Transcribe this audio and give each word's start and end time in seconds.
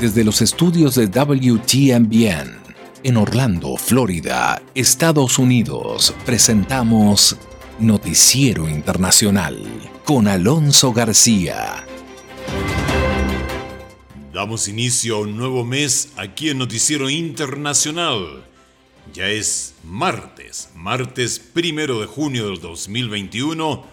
Desde 0.00 0.22
los 0.22 0.42
estudios 0.42 0.94
de 0.94 1.08
WTMBN 1.08 2.56
en 3.02 3.16
Orlando, 3.16 3.76
Florida, 3.76 4.62
Estados 4.72 5.40
Unidos, 5.40 6.14
presentamos 6.24 7.36
Noticiero 7.80 8.68
Internacional 8.68 9.60
con 10.04 10.28
Alonso 10.28 10.92
García. 10.92 11.84
Damos 14.32 14.68
inicio 14.68 15.16
a 15.16 15.20
un 15.22 15.36
nuevo 15.36 15.64
mes 15.64 16.12
aquí 16.16 16.50
en 16.50 16.58
Noticiero 16.58 17.10
Internacional. 17.10 18.44
Ya 19.12 19.26
es 19.26 19.74
martes, 19.82 20.70
martes 20.76 21.40
primero 21.40 22.00
de 22.00 22.06
junio 22.06 22.46
del 22.48 22.60
2021 22.60 23.84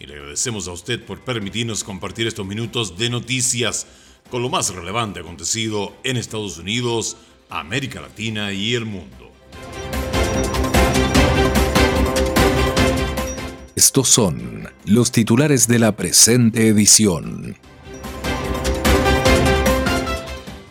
y 0.00 0.06
le 0.06 0.14
agradecemos 0.14 0.66
a 0.66 0.72
usted 0.72 1.04
por 1.04 1.20
permitirnos 1.20 1.84
compartir 1.84 2.26
estos 2.26 2.44
minutos 2.44 2.98
de 2.98 3.08
noticias 3.08 3.86
con 4.30 4.42
lo 4.42 4.48
más 4.48 4.74
relevante 4.74 5.20
acontecido 5.20 5.94
en 6.04 6.16
Estados 6.16 6.58
Unidos, 6.58 7.16
América 7.48 8.00
Latina 8.00 8.52
y 8.52 8.74
el 8.74 8.84
mundo. 8.84 9.30
Estos 13.76 14.08
son 14.08 14.68
los 14.86 15.12
titulares 15.12 15.66
de 15.68 15.78
la 15.78 15.96
presente 15.96 16.68
edición. 16.68 17.56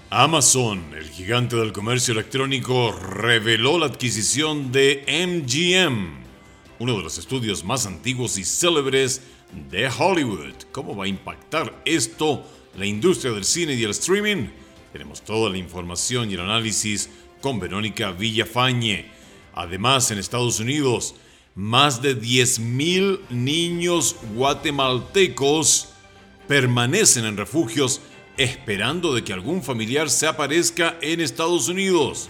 Amazon, 0.09 0.83
el 0.95 1.09
gigante 1.09 1.55
del 1.55 1.73
comercio 1.73 2.13
electrónico, 2.13 2.91
reveló 2.91 3.79
la 3.79 3.87
adquisición 3.87 4.71
de 4.71 5.03
MGM, 5.07 6.23
uno 6.79 6.97
de 6.97 7.03
los 7.03 7.17
estudios 7.17 7.63
más 7.63 7.85
antiguos 7.87 8.37
y 8.37 8.43
célebres 8.43 9.21
de 9.71 9.89
Hollywood. 9.89 10.53
¿Cómo 10.71 10.95
va 10.95 11.05
a 11.05 11.07
impactar 11.07 11.81
esto 11.85 12.45
la 12.75 12.85
industria 12.85 13.31
del 13.31 13.43
cine 13.43 13.73
y 13.75 13.83
el 13.83 13.91
streaming? 13.91 14.47
Tenemos 14.91 15.21
toda 15.23 15.49
la 15.49 15.57
información 15.57 16.29
y 16.29 16.35
el 16.35 16.41
análisis 16.41 17.09
con 17.41 17.59
Verónica 17.59 18.11
Villafañe. 18.11 19.05
Además, 19.53 20.09
en 20.11 20.17
Estados 20.17 20.59
Unidos, 20.59 21.15
más 21.55 22.01
de 22.01 22.19
10.000 22.19 23.29
niños 23.29 24.15
guatemaltecos 24.33 25.89
permanecen 26.47 27.25
en 27.25 27.37
refugios 27.37 28.01
esperando 28.37 29.13
de 29.13 29.23
que 29.23 29.33
algún 29.33 29.61
familiar 29.61 30.09
se 30.09 30.27
aparezca 30.27 30.97
en 31.01 31.21
Estados 31.21 31.67
Unidos. 31.67 32.29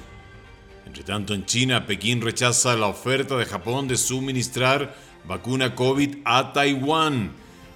Entre 0.86 1.04
tanto, 1.04 1.34
en 1.34 1.46
China, 1.46 1.86
Pekín 1.86 2.22
rechaza 2.22 2.76
la 2.76 2.88
oferta 2.88 3.38
de 3.38 3.46
Japón 3.46 3.88
de 3.88 3.98
suministrar 3.98 4.96
vacuna 5.26 5.74
COVID 5.76 6.18
a 6.26 6.52
Taiwán. 6.54 7.32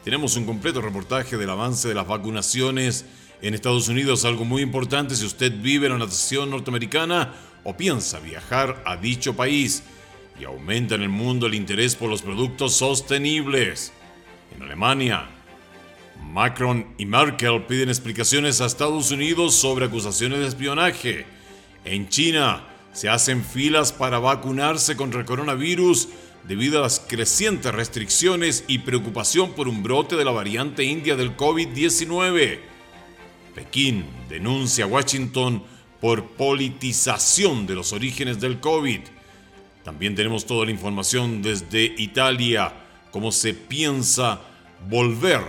Tenemos 0.08 0.38
un 0.38 0.45
completo 0.45 0.80
reportaje 0.80 1.36
del 1.36 1.50
avance 1.50 1.89
de 1.89 1.94
las 1.94 2.08
vacunaciones 2.08 3.03
en 3.41 3.53
Estados 3.53 3.89
Unidos, 3.89 4.23
algo 4.23 4.45
muy 4.45 4.61
importante 4.61 5.17
si 5.17 5.25
usted 5.25 5.52
vive 5.61 5.88
en 5.88 5.99
la 5.99 6.05
nación 6.05 6.49
norteamericana 6.49 7.33
o 7.66 7.75
piensa 7.75 8.22
viajar 8.22 8.81
a 8.86 8.95
dicho 8.95 9.36
país 9.36 9.83
y 10.39 10.45
aumenta 10.45 10.95
en 10.95 11.02
el 11.02 11.09
mundo 11.09 11.45
el 11.45 11.55
interés 11.55 11.97
por 11.97 12.09
los 12.09 12.22
productos 12.22 12.75
sostenibles. 12.75 13.91
En 14.55 14.64
Alemania, 14.64 15.27
Macron 16.23 16.88
y 16.97 17.05
Merkel 17.05 17.66
piden 17.66 17.89
explicaciones 17.89 18.61
a 18.61 18.67
Estados 18.67 19.11
Unidos 19.11 19.55
sobre 19.55 19.88
acusaciones 19.88 20.39
de 20.39 20.47
espionaje. 20.47 21.25
En 21.83 22.08
China, 22.08 22.64
se 22.94 23.09
hacen 23.09 23.44
filas 23.44 23.92
para 23.92 24.19
vacunarse 24.19 24.95
contra 24.95 25.19
el 25.19 25.25
coronavirus 25.25 26.08
debido 26.47 26.79
a 26.79 26.83
las 26.83 27.01
crecientes 27.01 27.73
restricciones 27.73 28.63
y 28.67 28.79
preocupación 28.79 29.51
por 29.51 29.67
un 29.67 29.83
brote 29.83 30.15
de 30.15 30.23
la 30.23 30.31
variante 30.31 30.83
india 30.85 31.17
del 31.17 31.35
COVID-19. 31.35 32.59
Pekín 33.53 34.05
denuncia 34.29 34.85
a 34.85 34.87
Washington 34.87 35.61
por 35.99 36.23
politización 36.31 37.67
de 37.67 37.75
los 37.75 37.91
orígenes 37.91 38.39
del 38.39 38.59
COVID. 38.61 39.02
También 39.83 40.15
tenemos 40.15 40.45
toda 40.45 40.65
la 40.65 40.71
información 40.71 41.41
desde 41.41 41.83
Italia, 41.97 42.73
cómo 43.11 43.31
se 43.31 43.53
piensa 43.53 44.39
volver 44.89 45.41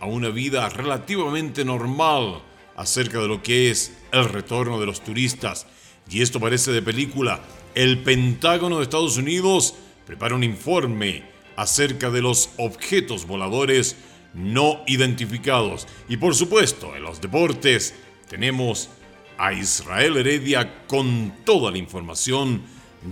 a 0.00 0.06
una 0.06 0.30
vida 0.30 0.68
relativamente 0.70 1.64
normal 1.64 2.40
acerca 2.76 3.18
de 3.18 3.28
lo 3.28 3.42
que 3.42 3.70
es 3.70 3.98
el 4.12 4.24
retorno 4.24 4.80
de 4.80 4.86
los 4.86 5.02
turistas. 5.02 5.66
Y 6.08 6.22
esto 6.22 6.40
parece 6.40 6.70
de 6.70 6.80
película. 6.80 7.40
El 7.74 7.98
Pentágono 7.98 8.78
de 8.78 8.84
Estados 8.84 9.18
Unidos 9.18 9.74
prepara 10.08 10.34
un 10.34 10.42
informe 10.42 11.22
acerca 11.54 12.08
de 12.08 12.22
los 12.22 12.48
objetos 12.56 13.26
voladores 13.26 13.94
no 14.32 14.80
identificados. 14.86 15.86
Y 16.08 16.16
por 16.16 16.34
supuesto, 16.34 16.96
en 16.96 17.02
los 17.02 17.20
deportes 17.20 17.94
tenemos 18.26 18.88
a 19.36 19.52
Israel 19.52 20.16
Heredia 20.16 20.86
con 20.86 21.34
toda 21.44 21.70
la 21.70 21.76
información 21.76 22.62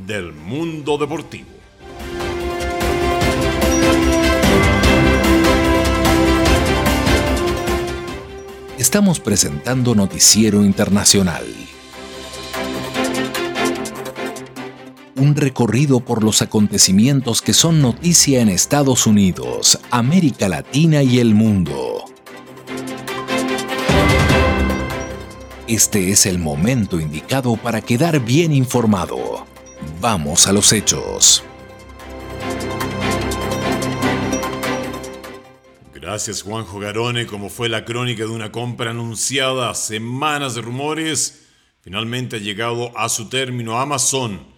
del 0.07 0.33
mundo 0.33 0.97
deportivo. 0.97 1.51
Estamos 8.79 9.21
presentando 9.21 9.95
Noticiero 9.95 10.65
Internacional. 10.65 11.45
Un 15.17 15.35
recorrido 15.35 16.01
por 16.01 16.23
los 16.23 16.43
acontecimientos 16.43 17.41
que 17.41 17.55
son 17.55 17.81
noticia 17.81 18.43
en 18.43 18.49
Estados 18.51 19.07
Unidos, 19.07 19.79
América 19.91 20.49
Latina 20.49 21.03
y 21.03 21.21
el 21.21 21.35
mundo. 21.35 22.05
Este 25.67 26.11
es 26.11 26.27
el 26.27 26.39
momento 26.39 27.01
indicado 27.01 27.57
para 27.57 27.81
quedar 27.81 28.21
bien 28.21 28.53
informado. 28.53 29.47
Vamos 30.01 30.47
a 30.47 30.53
los 30.53 30.73
hechos. 30.73 31.43
Gracias 35.95 36.43
Juanjo 36.43 36.79
Garone, 36.79 37.27
como 37.27 37.49
fue 37.49 37.69
la 37.69 37.85
crónica 37.85 38.25
de 38.25 38.31
una 38.31 38.53
compra 38.53 38.91
anunciada, 38.91 39.75
semanas 39.75 40.55
de 40.55 40.61
rumores, 40.61 41.47
finalmente 41.81 42.37
ha 42.37 42.39
llegado 42.39 42.97
a 42.97 43.09
su 43.09 43.29
término 43.29 43.81
Amazon 43.81 44.56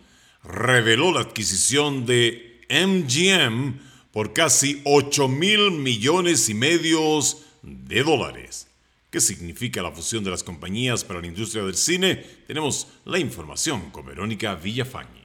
reveló 0.48 1.12
la 1.12 1.20
adquisición 1.20 2.06
de 2.06 2.62
MGM 2.70 3.78
por 4.10 4.32
casi 4.32 4.80
8 4.84 5.28
mil 5.28 5.70
millones 5.72 6.48
y 6.48 6.54
medios 6.54 7.44
de 7.62 8.02
dólares. 8.02 8.66
¿Qué 9.10 9.20
significa 9.20 9.82
la 9.82 9.92
fusión 9.92 10.24
de 10.24 10.30
las 10.30 10.42
compañías 10.42 11.04
para 11.04 11.20
la 11.20 11.26
industria 11.26 11.62
del 11.62 11.76
cine? 11.76 12.16
Tenemos 12.46 12.88
la 13.04 13.18
información 13.18 13.90
con 13.90 14.06
Verónica 14.06 14.54
Villafañe. 14.54 15.18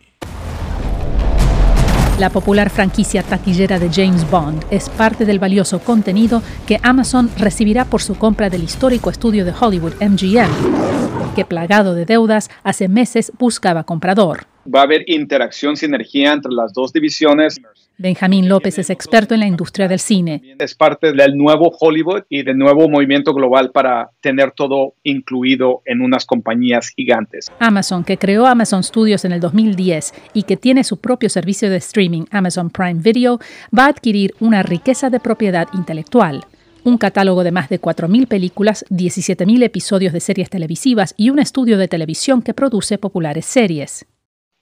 La 2.20 2.30
popular 2.30 2.70
franquicia 2.70 3.24
taquillera 3.24 3.80
de 3.80 3.90
James 3.92 4.30
Bond 4.30 4.64
es 4.70 4.88
parte 4.90 5.26
del 5.26 5.40
valioso 5.40 5.80
contenido 5.80 6.44
que 6.68 6.80
Amazon 6.84 7.32
recibirá 7.38 7.86
por 7.86 8.02
su 8.02 8.16
compra 8.16 8.50
del 8.50 8.64
histórico 8.64 9.10
estudio 9.10 9.46
de 9.46 9.54
Hollywood 9.60 9.96
MGM, 10.00 11.34
que 11.36 11.44
plagado 11.44 11.96
de 11.96 12.06
deudas 12.06 12.50
hace 12.64 12.88
meses 12.88 13.32
buscaba 13.40 13.84
comprador 13.84 14.53
va 14.66 14.82
a 14.82 14.84
haber 14.84 15.04
interacción, 15.08 15.76
sinergia 15.76 16.34
entre 16.34 16.52
las 16.52 16.74
dos 16.74 16.94
divisiones. 16.94 17.60
Benjamín 17.98 18.50
López 18.50 18.80
es 18.80 18.90
experto 18.90 19.34
en 19.34 19.42
la 19.42 19.48
industria 19.48 19.88
del 19.88 20.00
cine. 20.00 20.56
Es 20.60 20.74
parte 20.74 21.14
del 21.14 21.38
nuevo 21.38 21.72
Hollywood 21.80 22.24
y 22.28 22.44
del 22.44 22.58
nuevo 22.58 22.90
movimiento 22.90 23.34
global 23.34 23.72
para 23.72 24.10
tener 24.20 24.52
todo 24.52 24.96
incluido 25.04 25.82
en 25.86 26.02
unas 26.02 26.26
compañías 26.26 26.90
gigantes. 26.90 27.52
Amazon, 27.60 28.04
que 28.04 28.18
creó 28.18 28.48
Amazon 28.48 28.84
Studios 28.84 29.26
en 29.26 29.32
el 29.32 29.40
2010 29.40 30.14
y 30.34 30.44
que 30.44 30.58
tiene 30.58 30.84
su 30.84 31.00
propio 31.00 31.30
servicio 31.30 31.70
de 31.70 31.78
streaming 31.78 32.26
Amazon 32.32 32.70
Prime 32.70 33.00
Video, 33.00 33.40
va 33.78 33.86
a 33.86 33.90
adquirir 33.90 34.34
una 34.40 34.64
riqueza 34.64 35.10
de 35.10 35.20
propiedad 35.20 35.68
intelectual 35.74 36.46
un 36.86 36.98
catálogo 36.98 37.46
de 37.46 37.52
más 37.52 37.70
de 37.70 37.80
4.000 37.80 38.28
películas, 38.28 38.84
17.000 38.90 39.64
episodios 39.64 40.12
de 40.12 40.20
series 40.20 40.50
televisivas 40.50 41.14
y 41.16 41.30
un 41.30 41.40
estudio 41.40 41.78
de 41.78 41.88
televisión 41.88 42.42
que 42.42 42.54
produce 42.54 42.98
populares 42.98 43.46
series. 43.46 44.06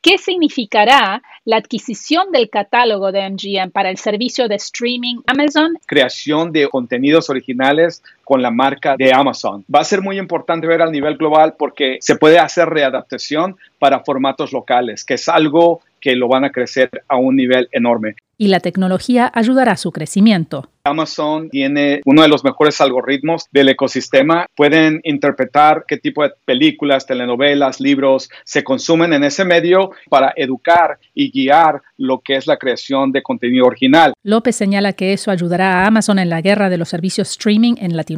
¿Qué 0.01 0.18
significará 0.18 1.21
la 1.45 1.57
adquisición 1.57 2.31
del 2.31 2.50
catálogo 2.50 3.12
de 3.12 3.30
MGM 3.30 3.69
para 3.71 3.92
el 3.92 3.98
servicio 3.98 4.48
de 4.48 4.56
streaming 4.56 5.18
Amazon? 5.27 5.77
Creación 5.86 6.51
de 6.51 6.68
contenidos 6.69 7.30
originales 7.30 8.01
con 8.23 8.41
la 8.41 8.51
marca 8.51 8.95
de 8.97 9.13
Amazon. 9.13 9.65
Va 9.73 9.81
a 9.81 9.85
ser 9.85 10.01
muy 10.01 10.18
importante 10.18 10.68
ver 10.68 10.81
al 10.81 10.91
nivel 10.91 11.18
global 11.18 11.56
porque 11.57 11.97
se 12.01 12.15
puede 12.15 12.39
hacer 12.39 12.69
readaptación 12.69 13.57
para 13.79 14.01
formatos 14.01 14.53
locales, 14.53 15.03
que 15.03 15.15
es 15.15 15.27
algo 15.27 15.81
que 16.00 16.15
lo 16.15 16.27
van 16.27 16.44
a 16.44 16.51
crecer 16.51 16.89
a 17.07 17.18
un 17.18 17.35
nivel 17.35 17.69
enorme. 17.71 18.15
Y 18.38 18.47
la 18.47 18.59
tecnología 18.59 19.31
ayudará 19.33 19.73
a 19.73 19.77
su 19.77 19.91
crecimiento. 19.91 20.68
Amazon 20.83 21.50
tiene 21.51 22.01
uno 22.06 22.23
de 22.23 22.27
los 22.27 22.44
mejores 22.44 22.81
algoritmos 22.81 23.45
del 23.51 23.69
ecosistema. 23.69 24.47
Pueden 24.56 25.00
interpretar 25.03 25.85
qué 25.88 25.97
tipo 25.97 26.23
de 26.23 26.31
películas, 26.44 27.06
telenovelas, 27.06 27.79
libros 27.79 28.31
se 28.44 28.63
consumen 28.63 29.13
en 29.13 29.23
ese 29.23 29.45
medio 29.45 29.91
para 30.09 30.33
educar 30.35 30.97
y 31.13 31.31
guiar 31.31 31.83
lo 31.97 32.21
que 32.21 32.35
es 32.35 32.47
la 32.47 32.57
creación 32.57 33.12
de 33.12 33.21
contenido 33.21 33.68
original. 33.68 34.13
López 34.23 34.56
señala 34.56 34.94
que 34.94 35.13
eso 35.13 35.29
ayudará 35.29 35.83
a 35.83 35.85
Amazon 35.85 36.18
en 36.18 36.29
la 36.29 36.41
guerra 36.41 36.69
de 36.69 36.79
los 36.79 36.89
servicios 36.89 37.29
streaming 37.29 37.75
en 37.77 37.95
Latinoamérica. 37.95 38.11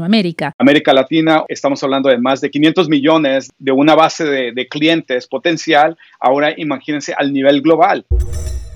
América 0.57 0.94
Latina, 0.94 1.44
estamos 1.48 1.84
hablando 1.84 2.10
de 2.10 2.18
más 2.18 2.42
de 2.42 2.50
500 2.50 2.90
millones 2.90 3.51
de 3.57 3.72
una 3.72 3.95
base 3.95 4.25
de, 4.25 4.51
de 4.54 4.68
clientes 4.68 5.28
potencial. 5.28 5.98
Ahora 6.19 6.54
imagínense 6.57 7.13
al 7.18 7.34
nivel 7.34 7.62
global. 7.62 8.06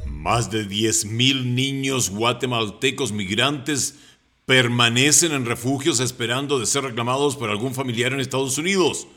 Más 0.05 0.51
de 0.51 0.65
10.000 0.65 1.45
niños 1.45 2.09
guatemaltecos 2.09 3.11
migrantes 3.11 3.97
permanecen 4.45 5.33
en 5.33 5.45
refugios 5.45 5.99
esperando 5.99 6.57
de 6.57 6.65
ser 6.65 6.83
reclamados 6.83 7.35
por 7.35 7.49
algún 7.49 7.73
familiar 7.73 8.13
en 8.13 8.21
Estados 8.21 8.57
Unidos. 8.57 9.07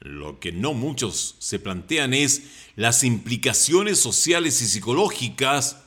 Lo 0.00 0.38
que 0.38 0.52
no 0.52 0.74
muchos 0.74 1.34
se 1.40 1.58
plantean 1.58 2.14
es 2.14 2.68
las 2.76 3.02
implicaciones 3.02 3.98
sociales 3.98 4.62
y 4.62 4.66
psicológicas 4.66 5.82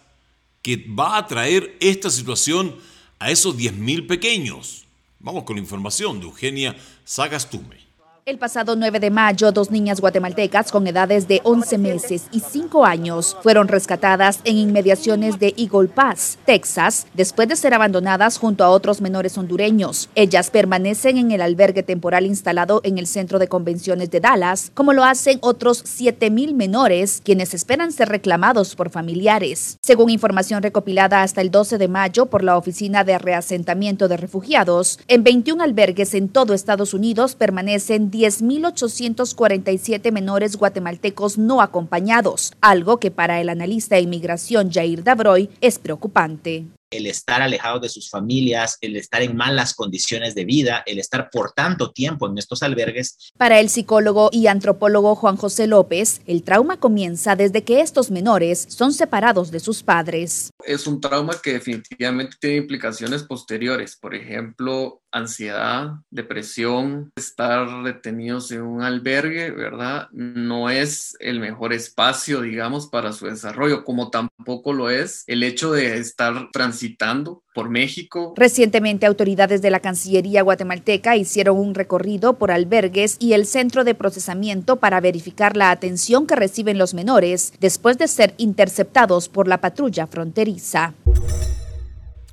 que 0.61 0.85
va 0.87 1.17
a 1.17 1.27
traer 1.27 1.77
esta 1.79 2.09
situación 2.09 2.75
a 3.19 3.31
esos 3.31 3.57
10.000 3.57 4.07
pequeños. 4.07 4.85
Vamos 5.23 5.43
con 5.43 5.55
la 5.55 5.61
información 5.61 6.19
de 6.19 6.25
Eugenia 6.25 6.75
Sagastume. 7.03 7.90
El 8.23 8.37
pasado 8.37 8.75
9 8.75 8.99
de 8.99 9.09
mayo, 9.09 9.51
dos 9.51 9.71
niñas 9.71 9.99
guatemaltecas 9.99 10.71
con 10.71 10.85
edades 10.85 11.27
de 11.27 11.41
11 11.43 11.79
meses 11.79 12.27
y 12.31 12.39
5 12.39 12.85
años 12.85 13.35
fueron 13.41 13.67
rescatadas 13.67 14.41
en 14.43 14.57
inmediaciones 14.57 15.39
de 15.39 15.55
Eagle 15.57 15.87
Pass, 15.87 16.37
Texas, 16.45 17.07
después 17.15 17.47
de 17.47 17.55
ser 17.55 17.73
abandonadas 17.73 18.37
junto 18.37 18.63
a 18.63 18.69
otros 18.69 19.01
menores 19.01 19.39
hondureños. 19.39 20.07
Ellas 20.13 20.51
permanecen 20.51 21.17
en 21.17 21.31
el 21.31 21.41
albergue 21.41 21.81
temporal 21.81 22.27
instalado 22.27 22.81
en 22.83 22.99
el 22.99 23.07
Centro 23.07 23.39
de 23.39 23.47
Convenciones 23.47 24.11
de 24.11 24.19
Dallas, 24.19 24.71
como 24.75 24.93
lo 24.93 25.03
hacen 25.03 25.39
otros 25.41 25.83
7.000 25.83 26.53
menores, 26.53 27.21
quienes 27.25 27.55
esperan 27.55 27.91
ser 27.91 28.09
reclamados 28.09 28.75
por 28.75 28.91
familiares. 28.91 29.79
Según 29.81 30.11
información 30.11 30.61
recopilada 30.61 31.23
hasta 31.23 31.41
el 31.41 31.49
12 31.49 31.79
de 31.79 31.87
mayo 31.87 32.27
por 32.27 32.43
la 32.43 32.55
Oficina 32.55 33.03
de 33.03 33.17
Reasentamiento 33.17 34.07
de 34.07 34.17
Refugiados, 34.17 34.99
en 35.07 35.23
21 35.23 35.63
albergues 35.63 36.13
en 36.13 36.29
todo 36.29 36.53
Estados 36.53 36.93
Unidos 36.93 37.33
permanecen 37.33 38.10
10.847 38.11 40.11
menores 40.11 40.57
guatemaltecos 40.57 41.37
no 41.37 41.61
acompañados, 41.61 42.53
algo 42.61 42.99
que 42.99 43.09
para 43.09 43.41
el 43.41 43.49
analista 43.49 43.95
de 43.95 44.01
inmigración 44.01 44.71
Jair 44.71 45.03
Dabroy 45.03 45.49
es 45.61 45.79
preocupante 45.79 46.65
el 46.91 47.07
estar 47.07 47.41
alejado 47.41 47.79
de 47.79 47.89
sus 47.89 48.09
familias, 48.09 48.77
el 48.81 48.97
estar 48.97 49.21
en 49.21 49.35
malas 49.35 49.73
condiciones 49.73 50.35
de 50.35 50.45
vida, 50.45 50.83
el 50.85 50.99
estar 50.99 51.29
por 51.31 51.53
tanto 51.53 51.91
tiempo 51.91 52.27
en 52.27 52.37
estos 52.37 52.61
albergues. 52.61 53.31
Para 53.37 53.59
el 53.59 53.69
psicólogo 53.69 54.29
y 54.31 54.47
antropólogo 54.47 55.15
Juan 55.15 55.37
José 55.37 55.67
López, 55.67 56.21
el 56.27 56.43
trauma 56.43 56.77
comienza 56.77 57.35
desde 57.35 57.63
que 57.63 57.79
estos 57.79 58.11
menores 58.11 58.67
son 58.69 58.93
separados 58.93 59.51
de 59.51 59.61
sus 59.61 59.83
padres. 59.83 60.51
Es 60.65 60.85
un 60.85 60.99
trauma 60.99 61.33
que 61.41 61.53
definitivamente 61.53 62.35
tiene 62.39 62.57
implicaciones 62.57 63.23
posteriores, 63.23 63.95
por 63.95 64.13
ejemplo, 64.13 65.00
ansiedad, 65.11 65.93
depresión, 66.09 67.11
estar 67.15 67.67
retenidos 67.83 68.51
en 68.51 68.61
un 68.61 68.81
albergue, 68.81 69.51
¿verdad? 69.51 70.07
No 70.11 70.69
es 70.69 71.15
el 71.19 71.39
mejor 71.39 71.73
espacio, 71.73 72.41
digamos, 72.41 72.87
para 72.87 73.13
su 73.13 73.25
desarrollo, 73.25 73.83
como 73.83 74.09
tampoco 74.09 74.73
lo 74.73 74.89
es 74.89 75.23
el 75.27 75.43
hecho 75.43 75.71
de 75.71 75.97
estar 75.97 76.49
transitando 76.51 77.43
por 77.53 77.69
México. 77.69 78.33
Recientemente, 78.37 79.05
autoridades 79.05 79.61
de 79.61 79.71
la 79.71 79.79
Cancillería 79.79 80.41
guatemalteca 80.41 81.17
hicieron 81.17 81.57
un 81.57 81.75
recorrido 81.75 82.37
por 82.37 82.51
albergues 82.51 83.17
y 83.19 83.33
el 83.33 83.45
centro 83.45 83.83
de 83.83 83.95
procesamiento 83.95 84.77
para 84.77 85.01
verificar 85.01 85.57
la 85.57 85.71
atención 85.71 86.27
que 86.27 86.35
reciben 86.35 86.77
los 86.77 86.93
menores 86.93 87.53
después 87.59 87.97
de 87.97 88.07
ser 88.07 88.33
interceptados 88.37 89.29
por 89.29 89.47
la 89.47 89.59
patrulla 89.59 90.07
fronteriza. 90.07 90.93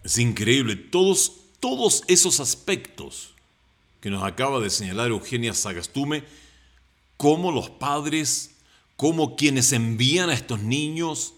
Es 0.04 0.18
increíble, 0.18 0.76
todos 0.76 1.47
todos 1.60 2.04
esos 2.06 2.40
aspectos 2.40 3.34
que 4.00 4.10
nos 4.10 4.22
acaba 4.22 4.60
de 4.60 4.70
señalar 4.70 5.10
Eugenia 5.10 5.54
Sagastume, 5.54 6.24
cómo 7.16 7.50
los 7.50 7.68
padres, 7.70 8.52
cómo 8.96 9.36
quienes 9.36 9.72
envían 9.72 10.30
a 10.30 10.34
estos 10.34 10.62
niños 10.62 11.34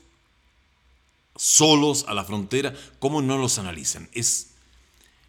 solos 1.36 2.04
a 2.06 2.14
la 2.14 2.24
frontera, 2.24 2.74
cómo 2.98 3.22
no 3.22 3.38
los 3.38 3.58
analizan. 3.58 4.08
Es, 4.12 4.50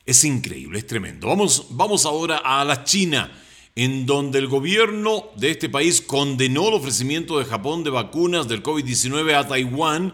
es 0.06 0.24
increíble, 0.26 0.80
es 0.80 0.88
tremendo. 0.88 1.28
Vamos, 1.28 1.68
vamos 1.70 2.06
ahora 2.06 2.42
a 2.44 2.66
la 2.66 2.84
China, 2.84 3.32
en 3.76 4.06
donde 4.06 4.40
el 4.40 4.48
gobierno 4.48 5.30
de 5.38 5.52
este 5.52 5.70
país 5.70 6.02
condenó 6.02 6.68
el 6.68 6.74
ofrecimiento 6.74 7.40
de 7.40 7.46
Japón 7.46 7.86
de 7.86 7.92
vacunas 7.92 8.50
del 8.50 8.62
COVID-19 8.62 9.34
a 9.34 9.48
Taiwán 9.48 10.14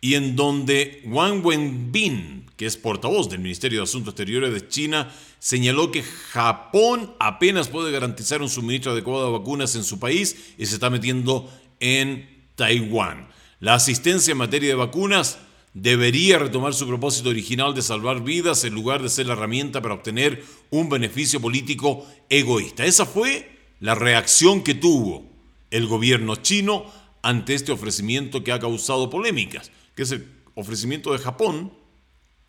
y 0.00 0.14
en 0.14 0.34
donde 0.34 1.02
Wang 1.04 1.44
Wenbin, 1.44 2.46
que 2.56 2.66
es 2.66 2.76
portavoz 2.76 3.28
del 3.28 3.40
Ministerio 3.40 3.80
de 3.80 3.84
Asuntos 3.84 4.12
Exteriores 4.12 4.52
de 4.52 4.68
China, 4.68 5.12
señaló 5.38 5.90
que 5.90 6.02
Japón 6.02 7.14
apenas 7.18 7.68
puede 7.68 7.92
garantizar 7.92 8.40
un 8.40 8.48
suministro 8.48 8.92
adecuado 8.92 9.26
de 9.26 9.38
vacunas 9.38 9.74
en 9.76 9.84
su 9.84 9.98
país 9.98 10.54
y 10.56 10.66
se 10.66 10.74
está 10.74 10.88
metiendo 10.88 11.50
en 11.80 12.28
Taiwán. 12.54 13.28
La 13.60 13.74
asistencia 13.74 14.32
en 14.32 14.38
materia 14.38 14.70
de 14.70 14.74
vacunas 14.74 15.38
debería 15.74 16.38
retomar 16.38 16.74
su 16.74 16.86
propósito 16.86 17.28
original 17.28 17.74
de 17.74 17.82
salvar 17.82 18.24
vidas 18.24 18.64
en 18.64 18.74
lugar 18.74 19.02
de 19.02 19.08
ser 19.08 19.26
la 19.26 19.34
herramienta 19.34 19.82
para 19.82 19.94
obtener 19.94 20.42
un 20.70 20.88
beneficio 20.88 21.40
político 21.40 22.06
egoísta. 22.28 22.86
Esa 22.86 23.04
fue 23.04 23.58
la 23.80 23.94
reacción 23.94 24.62
que 24.62 24.74
tuvo 24.74 25.26
el 25.70 25.86
gobierno 25.86 26.36
chino 26.36 26.86
ante 27.22 27.54
este 27.54 27.70
ofrecimiento 27.70 28.42
que 28.42 28.52
ha 28.52 28.58
causado 28.58 29.10
polémicas 29.10 29.70
que 30.00 30.04
es 30.04 30.12
el 30.12 30.26
ofrecimiento 30.54 31.12
de 31.12 31.18
Japón 31.18 31.70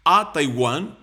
a 0.06 0.31
Taiwán 0.31 0.98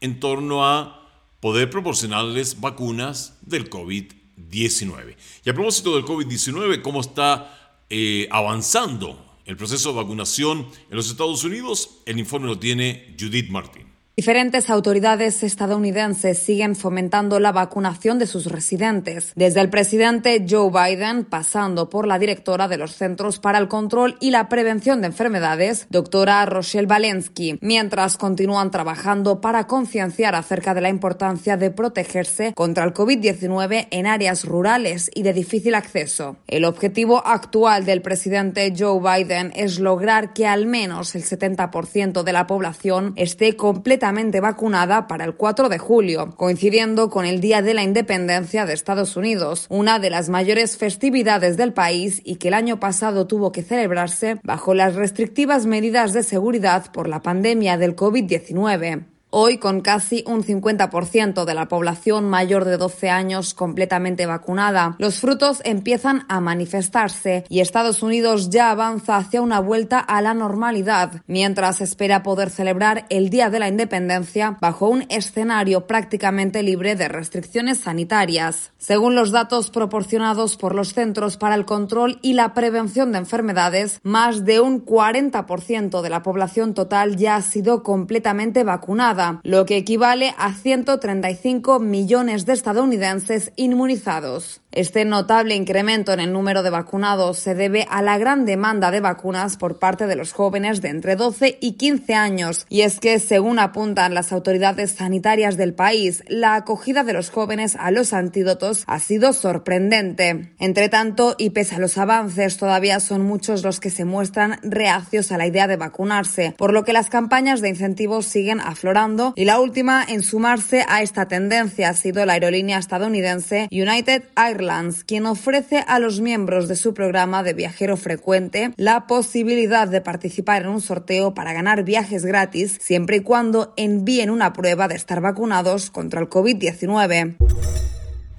en 0.00 0.20
torno 0.20 0.64
a 0.64 1.10
poder 1.40 1.68
proporcionarles 1.68 2.60
vacunas 2.60 3.36
del 3.42 3.68
COVID-19. 3.68 5.16
Y 5.44 5.50
a 5.50 5.52
propósito 5.52 5.96
del 5.96 6.04
COVID-19, 6.04 6.80
¿cómo 6.82 7.00
está 7.00 7.74
eh, 7.90 8.28
avanzando 8.30 9.36
el 9.46 9.56
proceso 9.56 9.88
de 9.88 9.96
vacunación 9.96 10.68
en 10.90 10.96
los 10.96 11.10
Estados 11.10 11.42
Unidos? 11.42 11.90
El 12.06 12.20
informe 12.20 12.46
lo 12.46 12.56
tiene 12.60 13.16
Judith 13.18 13.50
Martin. 13.50 13.89
Diferentes 14.20 14.68
autoridades 14.68 15.42
estadounidenses 15.42 16.36
siguen 16.38 16.76
fomentando 16.76 17.40
la 17.40 17.52
vacunación 17.52 18.18
de 18.18 18.26
sus 18.26 18.44
residentes, 18.52 19.32
desde 19.34 19.62
el 19.62 19.70
presidente 19.70 20.44
Joe 20.46 20.70
Biden, 20.70 21.24
pasando 21.24 21.88
por 21.88 22.06
la 22.06 22.18
directora 22.18 22.68
de 22.68 22.76
los 22.76 22.94
Centros 22.94 23.38
para 23.38 23.56
el 23.56 23.68
Control 23.68 24.18
y 24.20 24.30
la 24.30 24.50
Prevención 24.50 25.00
de 25.00 25.06
Enfermedades, 25.06 25.86
doctora 25.88 26.44
Rochelle 26.44 26.86
Walensky, 26.86 27.56
mientras 27.62 28.18
continúan 28.18 28.70
trabajando 28.70 29.40
para 29.40 29.66
concienciar 29.66 30.34
acerca 30.34 30.74
de 30.74 30.82
la 30.82 30.90
importancia 30.90 31.56
de 31.56 31.70
protegerse 31.70 32.52
contra 32.52 32.84
el 32.84 32.92
COVID-19 32.92 33.88
en 33.90 34.06
áreas 34.06 34.44
rurales 34.44 35.10
y 35.14 35.22
de 35.22 35.32
difícil 35.32 35.74
acceso. 35.74 36.36
El 36.46 36.66
objetivo 36.66 37.26
actual 37.26 37.86
del 37.86 38.02
presidente 38.02 38.70
Joe 38.78 39.00
Biden 39.00 39.50
es 39.56 39.80
lograr 39.80 40.34
que 40.34 40.46
al 40.46 40.66
menos 40.66 41.14
el 41.14 41.24
70% 41.24 42.22
de 42.22 42.32
la 42.34 42.46
población 42.46 43.14
esté 43.16 43.56
completamente 43.56 44.09
vacunada 44.40 45.06
para 45.06 45.24
el 45.24 45.34
4 45.34 45.68
de 45.68 45.78
julio, 45.78 46.34
coincidiendo 46.36 47.10
con 47.10 47.26
el 47.26 47.40
Día 47.40 47.62
de 47.62 47.74
la 47.74 47.82
Independencia 47.82 48.66
de 48.66 48.72
Estados 48.72 49.16
Unidos, 49.16 49.66
una 49.68 49.98
de 49.98 50.10
las 50.10 50.28
mayores 50.28 50.76
festividades 50.76 51.56
del 51.56 51.72
país 51.72 52.20
y 52.24 52.36
que 52.36 52.48
el 52.48 52.54
año 52.54 52.80
pasado 52.80 53.26
tuvo 53.26 53.52
que 53.52 53.62
celebrarse 53.62 54.40
bajo 54.42 54.74
las 54.74 54.94
restrictivas 54.94 55.66
medidas 55.66 56.12
de 56.12 56.22
seguridad 56.22 56.90
por 56.92 57.08
la 57.08 57.22
pandemia 57.22 57.78
del 57.78 57.94
COVID-19. 57.94 59.09
Hoy, 59.32 59.58
con 59.58 59.80
casi 59.80 60.24
un 60.26 60.42
50% 60.42 61.44
de 61.44 61.54
la 61.54 61.68
población 61.68 62.28
mayor 62.28 62.64
de 62.64 62.76
12 62.76 63.10
años 63.10 63.54
completamente 63.54 64.26
vacunada, 64.26 64.96
los 64.98 65.20
frutos 65.20 65.62
empiezan 65.64 66.24
a 66.28 66.40
manifestarse 66.40 67.44
y 67.48 67.60
Estados 67.60 68.02
Unidos 68.02 68.50
ya 68.50 68.72
avanza 68.72 69.16
hacia 69.16 69.40
una 69.40 69.60
vuelta 69.60 70.00
a 70.00 70.20
la 70.20 70.34
normalidad, 70.34 71.22
mientras 71.28 71.80
espera 71.80 72.24
poder 72.24 72.50
celebrar 72.50 73.06
el 73.08 73.30
Día 73.30 73.50
de 73.50 73.60
la 73.60 73.68
Independencia 73.68 74.58
bajo 74.60 74.88
un 74.88 75.06
escenario 75.10 75.86
prácticamente 75.86 76.64
libre 76.64 76.96
de 76.96 77.06
restricciones 77.06 77.78
sanitarias. 77.78 78.72
Según 78.78 79.14
los 79.14 79.30
datos 79.30 79.70
proporcionados 79.70 80.56
por 80.56 80.74
los 80.74 80.92
Centros 80.92 81.36
para 81.36 81.54
el 81.54 81.66
Control 81.66 82.18
y 82.20 82.32
la 82.32 82.52
Prevención 82.52 83.12
de 83.12 83.18
Enfermedades, 83.18 84.00
más 84.02 84.44
de 84.44 84.58
un 84.58 84.84
40% 84.84 86.00
de 86.02 86.10
la 86.10 86.24
población 86.24 86.74
total 86.74 87.14
ya 87.14 87.36
ha 87.36 87.42
sido 87.42 87.84
completamente 87.84 88.64
vacunada 88.64 89.19
lo 89.42 89.66
que 89.66 89.76
equivale 89.76 90.34
a 90.38 90.52
135 90.54 91.78
millones 91.78 92.46
de 92.46 92.52
estadounidenses 92.52 93.52
inmunizados. 93.56 94.60
Este 94.72 95.04
notable 95.04 95.56
incremento 95.56 96.12
en 96.12 96.20
el 96.20 96.32
número 96.32 96.62
de 96.62 96.70
vacunados 96.70 97.38
se 97.38 97.56
debe 97.56 97.88
a 97.90 98.02
la 98.02 98.18
gran 98.18 98.46
demanda 98.46 98.92
de 98.92 99.00
vacunas 99.00 99.56
por 99.56 99.80
parte 99.80 100.06
de 100.06 100.14
los 100.14 100.32
jóvenes 100.32 100.80
de 100.80 100.90
entre 100.90 101.16
12 101.16 101.58
y 101.60 101.72
15 101.72 102.14
años. 102.14 102.66
Y 102.68 102.82
es 102.82 103.00
que, 103.00 103.18
según 103.18 103.58
apuntan 103.58 104.14
las 104.14 104.30
autoridades 104.32 104.92
sanitarias 104.92 105.56
del 105.56 105.74
país, 105.74 106.22
la 106.28 106.54
acogida 106.54 107.02
de 107.02 107.12
los 107.12 107.30
jóvenes 107.30 107.74
a 107.80 107.90
los 107.90 108.12
antídotos 108.12 108.84
ha 108.86 109.00
sido 109.00 109.32
sorprendente. 109.32 110.52
Entre 110.60 110.88
tanto, 110.88 111.34
y 111.36 111.50
pese 111.50 111.74
a 111.74 111.80
los 111.80 111.98
avances, 111.98 112.56
todavía 112.56 113.00
son 113.00 113.22
muchos 113.22 113.64
los 113.64 113.80
que 113.80 113.90
se 113.90 114.04
muestran 114.04 114.60
reacios 114.62 115.32
a 115.32 115.38
la 115.38 115.48
idea 115.48 115.66
de 115.66 115.76
vacunarse, 115.78 116.54
por 116.56 116.72
lo 116.72 116.84
que 116.84 116.92
las 116.92 117.10
campañas 117.10 117.60
de 117.60 117.70
incentivos 117.70 118.26
siguen 118.26 118.60
aflorando 118.60 119.09
y 119.34 119.44
la 119.44 119.60
última 119.60 120.04
en 120.06 120.22
sumarse 120.22 120.84
a 120.88 121.02
esta 121.02 121.26
tendencia 121.26 121.88
ha 121.88 121.94
sido 121.94 122.24
la 122.24 122.34
aerolínea 122.34 122.78
estadounidense 122.78 123.68
United 123.70 124.24
Airlines 124.36 125.04
quien 125.04 125.26
ofrece 125.26 125.84
a 125.86 125.98
los 125.98 126.20
miembros 126.20 126.68
de 126.68 126.76
su 126.76 126.94
programa 126.94 127.42
de 127.42 127.54
viajero 127.54 127.96
frecuente 127.96 128.72
la 128.76 129.06
posibilidad 129.06 129.88
de 129.88 130.00
participar 130.00 130.62
en 130.62 130.68
un 130.68 130.80
sorteo 130.80 131.34
para 131.34 131.52
ganar 131.52 131.82
viajes 131.84 132.24
gratis 132.24 132.78
siempre 132.80 133.16
y 133.16 133.20
cuando 133.20 133.72
envíen 133.76 134.30
una 134.30 134.52
prueba 134.52 134.86
de 134.86 134.94
estar 134.94 135.20
vacunados 135.20 135.90
contra 135.90 136.20
el 136.20 136.28
COVID-19. 136.28 137.36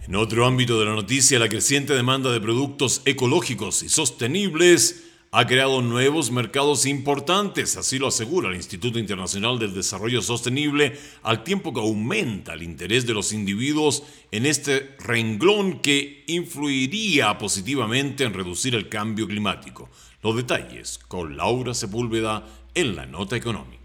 En 0.07 0.15
otro 0.15 0.45
ámbito 0.45 0.79
de 0.79 0.85
la 0.85 0.95
noticia, 0.95 1.39
la 1.39 1.47
creciente 1.47 1.93
demanda 1.93 2.31
de 2.31 2.41
productos 2.41 3.01
ecológicos 3.05 3.83
y 3.83 3.89
sostenibles 3.89 5.10
ha 5.33 5.47
creado 5.47 5.81
nuevos 5.81 6.29
mercados 6.29 6.85
importantes, 6.85 7.77
así 7.77 7.97
lo 7.97 8.07
asegura 8.07 8.49
el 8.49 8.57
Instituto 8.57 8.99
Internacional 8.99 9.57
del 9.59 9.73
Desarrollo 9.73 10.21
Sostenible, 10.21 10.99
al 11.23 11.45
tiempo 11.45 11.73
que 11.73 11.79
aumenta 11.79 12.53
el 12.53 12.63
interés 12.63 13.07
de 13.07 13.13
los 13.13 13.31
individuos 13.31 14.03
en 14.31 14.45
este 14.45 14.93
renglón 14.99 15.79
que 15.79 16.25
influiría 16.27 17.37
positivamente 17.37 18.25
en 18.25 18.33
reducir 18.33 18.75
el 18.75 18.89
cambio 18.89 19.25
climático. 19.25 19.89
Los 20.21 20.35
detalles 20.35 20.99
con 21.07 21.37
Laura 21.37 21.73
Sepúlveda 21.73 22.45
en 22.75 22.97
la 22.97 23.05
nota 23.05 23.37
económica. 23.37 23.80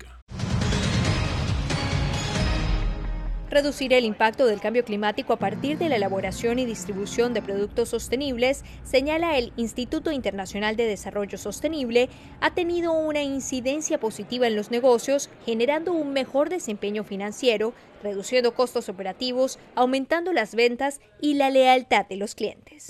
Reducir 3.56 3.94
el 3.94 4.04
impacto 4.04 4.44
del 4.44 4.60
cambio 4.60 4.84
climático 4.84 5.32
a 5.32 5.38
partir 5.38 5.78
de 5.78 5.88
la 5.88 5.96
elaboración 5.96 6.58
y 6.58 6.66
distribución 6.66 7.32
de 7.32 7.40
productos 7.40 7.88
sostenibles, 7.88 8.62
señala 8.84 9.38
el 9.38 9.54
Instituto 9.56 10.12
Internacional 10.12 10.76
de 10.76 10.84
Desarrollo 10.84 11.38
Sostenible, 11.38 12.10
ha 12.42 12.52
tenido 12.52 12.92
una 12.92 13.22
incidencia 13.22 13.98
positiva 13.98 14.46
en 14.46 14.56
los 14.56 14.70
negocios, 14.70 15.30
generando 15.46 15.94
un 15.94 16.12
mejor 16.12 16.50
desempeño 16.50 17.02
financiero, 17.02 17.72
reduciendo 18.02 18.52
costos 18.52 18.90
operativos, 18.90 19.58
aumentando 19.74 20.34
las 20.34 20.54
ventas 20.54 21.00
y 21.18 21.32
la 21.32 21.48
lealtad 21.48 22.04
de 22.04 22.16
los 22.16 22.34
clientes. 22.34 22.84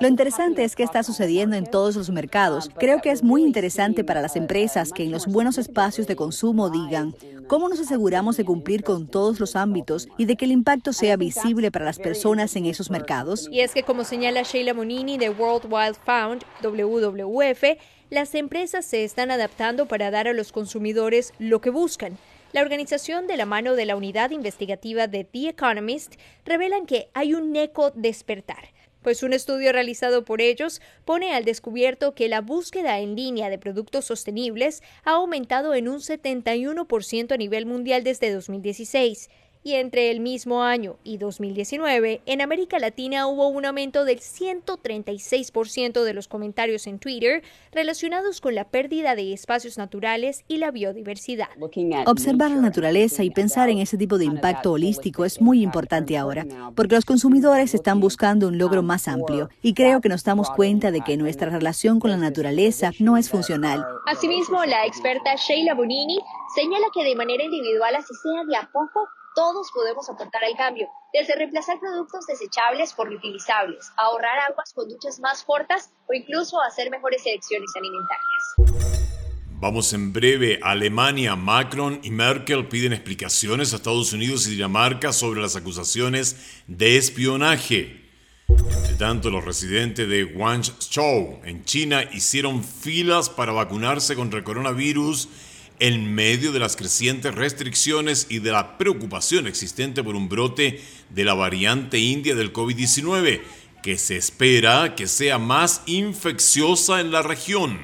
Lo 0.00 0.08
interesante 0.08 0.64
es 0.64 0.76
que 0.76 0.82
está 0.82 1.02
sucediendo 1.02 1.56
en 1.56 1.66
todos 1.66 1.96
los 1.96 2.10
mercados. 2.10 2.70
Creo 2.78 3.00
que 3.00 3.10
es 3.10 3.22
muy 3.22 3.42
interesante 3.42 4.04
para 4.04 4.22
las 4.22 4.36
empresas 4.36 4.92
que 4.92 5.04
en 5.04 5.10
los 5.10 5.26
buenos 5.26 5.58
espacios 5.58 6.06
de 6.06 6.16
consumo 6.16 6.70
digan, 6.70 7.14
¿cómo 7.46 7.68
nos 7.68 7.80
aseguramos 7.80 8.36
de 8.36 8.44
cumplir 8.44 8.82
con 8.82 9.06
todos 9.06 9.40
los 9.40 9.56
ámbitos 9.56 10.08
y 10.18 10.24
de 10.24 10.36
que 10.36 10.44
el 10.44 10.52
impacto 10.52 10.92
sea 10.92 11.16
visible 11.16 11.70
para 11.70 11.84
las 11.84 11.98
personas 11.98 12.56
en 12.56 12.66
esos 12.66 12.90
mercados? 12.90 13.48
Y 13.50 13.60
es 13.60 13.72
que 13.72 13.82
como 13.82 14.04
señala 14.04 14.42
Sheila 14.42 14.74
Monini 14.74 15.18
de 15.18 15.30
World 15.30 15.66
Wild 15.70 15.96
Fund, 16.04 16.44
WWF, 16.62 17.78
las 18.10 18.34
empresas 18.34 18.84
se 18.84 19.04
están 19.04 19.30
adaptando 19.30 19.86
para 19.86 20.10
dar 20.10 20.28
a 20.28 20.32
los 20.32 20.52
consumidores 20.52 21.32
lo 21.38 21.60
que 21.60 21.70
buscan 21.70 22.18
la 22.52 22.62
organización 22.62 23.28
de 23.28 23.36
la 23.36 23.46
mano 23.46 23.76
de 23.76 23.86
la 23.86 23.94
unidad 23.94 24.32
investigativa 24.32 25.06
de 25.06 25.22
The 25.22 25.50
Economist 25.50 26.16
revelan 26.44 26.84
que 26.84 27.08
hay 27.14 27.34
un 27.34 27.54
eco 27.54 27.92
despertar, 27.92 28.70
pues 29.02 29.22
un 29.22 29.32
estudio 29.32 29.72
realizado 29.72 30.24
por 30.24 30.40
ellos 30.40 30.80
pone 31.04 31.34
al 31.34 31.44
descubierto 31.44 32.14
que 32.14 32.28
la 32.28 32.40
búsqueda 32.40 33.00
en 33.00 33.16
línea 33.16 33.50
de 33.50 33.58
productos 33.58 34.04
sostenibles 34.04 34.82
ha 35.04 35.12
aumentado 35.12 35.74
en 35.74 35.88
un 35.88 36.00
71% 36.00 37.32
a 37.32 37.36
nivel 37.36 37.66
mundial 37.66 38.04
desde 38.04 38.32
2016 38.32 39.28
y 39.62 39.74
entre 39.74 40.10
el 40.10 40.20
mismo 40.20 40.62
año 40.62 40.96
y 41.04 41.18
2019, 41.18 42.22
en 42.24 42.40
América 42.40 42.78
Latina 42.78 43.26
hubo 43.26 43.48
un 43.48 43.66
aumento 43.66 44.04
del 44.04 44.20
136% 44.20 46.02
de 46.02 46.14
los 46.14 46.28
comentarios 46.28 46.86
en 46.86 46.98
Twitter 46.98 47.42
relacionados 47.72 48.40
con 48.40 48.54
la 48.54 48.64
pérdida 48.64 49.14
de 49.14 49.32
espacios 49.32 49.76
naturales 49.76 50.44
y 50.48 50.58
la 50.58 50.70
biodiversidad. 50.70 51.48
Observar 52.06 52.50
la 52.50 52.60
naturaleza 52.60 53.22
y 53.22 53.30
pensar 53.30 53.68
en 53.68 53.78
ese 53.78 53.98
tipo 53.98 54.18
de 54.18 54.24
impacto 54.24 54.72
holístico 54.72 55.24
es 55.24 55.40
muy 55.40 55.62
importante 55.62 56.16
ahora, 56.16 56.46
porque 56.74 56.94
los 56.94 57.04
consumidores 57.04 57.74
están 57.74 58.00
buscando 58.00 58.48
un 58.48 58.58
logro 58.58 58.82
más 58.82 59.08
amplio 59.08 59.50
y 59.62 59.74
creo 59.74 60.00
que 60.00 60.08
nos 60.08 60.24
damos 60.24 60.50
cuenta 60.50 60.90
de 60.90 61.02
que 61.02 61.16
nuestra 61.16 61.50
relación 61.50 62.00
con 62.00 62.10
la 62.10 62.16
naturaleza 62.16 62.92
no 62.98 63.16
es 63.16 63.28
funcional. 63.28 63.84
Asimismo, 64.06 64.64
la 64.64 64.86
experta 64.86 65.34
Sheila 65.36 65.74
Bonini 65.74 66.18
señala 66.54 66.86
que 66.94 67.04
de 67.04 67.14
manera 67.14 67.44
individual, 67.44 67.94
así 67.94 68.14
sea 68.22 68.44
de 68.44 68.56
a 68.56 68.70
poco, 68.72 69.08
todos 69.34 69.70
podemos 69.72 70.08
aportar 70.08 70.42
al 70.44 70.56
cambio, 70.56 70.88
desde 71.12 71.34
reemplazar 71.36 71.78
productos 71.78 72.26
desechables 72.26 72.92
por 72.92 73.08
reutilizables, 73.08 73.90
ahorrar 73.96 74.38
aguas 74.50 74.72
con 74.74 74.88
duchas 74.88 75.20
más 75.20 75.44
cortas 75.44 75.90
o 76.08 76.14
incluso 76.14 76.60
hacer 76.60 76.90
mejores 76.90 77.24
elecciones 77.26 77.70
alimentarias. 77.76 78.80
Vamos 79.60 79.92
en 79.92 80.12
breve. 80.12 80.58
Alemania, 80.62 81.36
Macron 81.36 82.00
y 82.02 82.10
Merkel 82.10 82.66
piden 82.68 82.94
explicaciones 82.94 83.72
a 83.72 83.76
Estados 83.76 84.12
Unidos 84.14 84.46
y 84.46 84.52
Dinamarca 84.52 85.12
sobre 85.12 85.42
las 85.42 85.54
acusaciones 85.54 86.62
de 86.66 86.96
espionaje. 86.96 88.08
Entre 88.48 88.94
tanto, 88.94 89.30
los 89.30 89.44
residentes 89.44 90.08
de 90.08 90.24
Guangzhou, 90.24 91.40
en 91.44 91.64
China, 91.64 92.02
hicieron 92.10 92.64
filas 92.64 93.28
para 93.28 93.52
vacunarse 93.52 94.16
contra 94.16 94.38
el 94.38 94.44
coronavirus 94.44 95.28
en 95.80 96.14
medio 96.14 96.52
de 96.52 96.58
las 96.58 96.76
crecientes 96.76 97.34
restricciones 97.34 98.26
y 98.28 98.38
de 98.38 98.52
la 98.52 98.78
preocupación 98.78 99.46
existente 99.46 100.04
por 100.04 100.14
un 100.14 100.28
brote 100.28 100.80
de 101.08 101.24
la 101.24 101.34
variante 101.34 101.98
india 101.98 102.34
del 102.34 102.52
COVID-19, 102.52 103.40
que 103.82 103.96
se 103.96 104.16
espera 104.16 104.94
que 104.94 105.06
sea 105.06 105.38
más 105.38 105.82
infecciosa 105.86 107.00
en 107.00 107.10
la 107.10 107.22
región. 107.22 107.80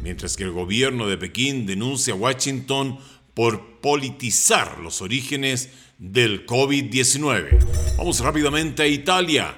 Mientras 0.00 0.36
que 0.36 0.44
el 0.44 0.52
gobierno 0.52 1.08
de 1.08 1.18
Pekín 1.18 1.66
denuncia 1.66 2.14
a 2.14 2.16
Washington 2.16 2.98
por 3.34 3.80
politizar 3.80 4.78
los 4.78 5.02
orígenes 5.02 5.70
del 5.98 6.46
COVID-19. 6.46 7.96
Vamos 7.96 8.20
rápidamente 8.20 8.84
a 8.84 8.86
Italia. 8.86 9.56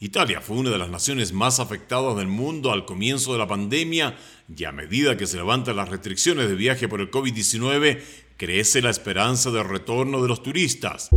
Italia 0.00 0.40
fue 0.40 0.56
una 0.56 0.70
de 0.70 0.78
las 0.78 0.88
naciones 0.88 1.32
más 1.32 1.60
afectadas 1.60 2.16
del 2.16 2.26
mundo 2.26 2.72
al 2.72 2.86
comienzo 2.86 3.32
de 3.32 3.38
la 3.38 3.46
pandemia 3.46 4.16
y 4.56 4.64
a 4.64 4.72
medida 4.72 5.16
que 5.16 5.26
se 5.26 5.36
levantan 5.36 5.76
las 5.76 5.88
restricciones 5.88 6.48
de 6.48 6.54
viaje 6.54 6.88
por 6.88 7.00
el 7.00 7.10
COVID-19, 7.10 8.00
crece 8.36 8.82
la 8.82 8.90
esperanza 8.90 9.50
de 9.50 9.62
retorno 9.62 10.22
de 10.22 10.28
los 10.28 10.42
turistas. 10.42 11.10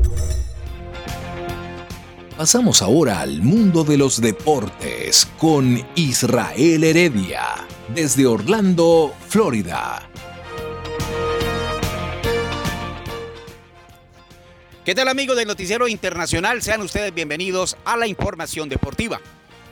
Pasamos 2.37 2.81
ahora 2.81 3.21
al 3.21 3.41
mundo 3.41 3.83
de 3.83 3.97
los 3.97 4.19
deportes 4.19 5.25
con 5.37 5.81
Israel 5.95 6.83
Heredia, 6.83 7.65
desde 7.93 8.25
Orlando, 8.25 9.13
Florida. 9.29 10.09
¿Qué 14.83 14.93
tal 14.93 15.07
amigos 15.07 15.35
del 15.37 15.47
Noticiero 15.47 15.87
Internacional? 15.87 16.61
Sean 16.61 16.81
ustedes 16.81 17.13
bienvenidos 17.13 17.75
a 17.85 17.97
la 17.97 18.05
información 18.05 18.69
deportiva. 18.69 19.19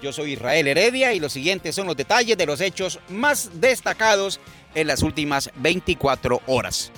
Yo 0.03 0.11
soy 0.11 0.33
Israel 0.33 0.67
Heredia 0.67 1.13
y 1.13 1.21
los 1.21 1.31
siguientes 1.31 1.75
son 1.75 1.87
los 1.87 1.95
detalles 1.95 2.37
de 2.37 2.45
los 2.45 2.59
hechos 2.59 2.99
más 3.07 3.61
destacados 3.61 4.41
en 4.75 4.87
las 4.87 5.01
últimas 5.01 5.49
24 5.55 6.41
horas. 6.45 6.91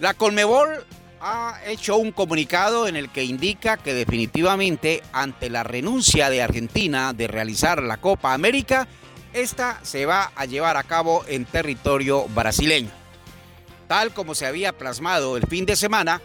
La 0.00 0.14
Colmebol 0.14 0.84
ha 1.20 1.60
hecho 1.64 1.96
un 1.96 2.10
comunicado 2.10 2.88
en 2.88 2.96
el 2.96 3.08
que 3.10 3.22
indica 3.22 3.76
que 3.76 3.94
definitivamente 3.94 5.00
ante 5.12 5.48
la 5.48 5.62
renuncia 5.62 6.28
de 6.28 6.42
Argentina 6.42 7.12
de 7.12 7.28
realizar 7.28 7.80
la 7.80 7.98
Copa 7.98 8.34
América, 8.34 8.88
esta 9.32 9.78
se 9.84 10.04
va 10.04 10.32
a 10.34 10.44
llevar 10.44 10.76
a 10.76 10.82
cabo 10.82 11.24
en 11.28 11.44
territorio 11.44 12.26
brasileño. 12.26 12.90
Tal 13.86 14.12
como 14.12 14.34
se 14.34 14.46
había 14.46 14.72
plasmado 14.72 15.36
el 15.36 15.46
fin 15.46 15.66
de 15.66 15.76
semana, 15.76 16.20